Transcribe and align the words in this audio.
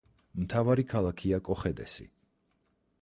მთავარი 0.43 0.85
ქალაქია 0.93 1.41
კოხედესი. 1.51 2.11